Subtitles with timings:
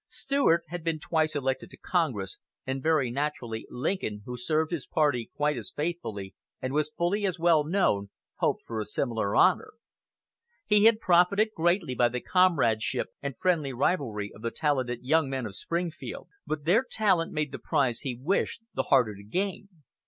[0.07, 5.29] Stuart had been twice elected to Congress, and very naturally Lincoln, who served his party
[5.35, 9.73] quite as faithfully, and was fully as well known, hoped for a similar honor.
[10.65, 15.45] He had profited greatly by the companionship and friendly rivalry of the talented young men
[15.45, 19.69] of Springfield, but their talent made the prize he wished the harder to gain.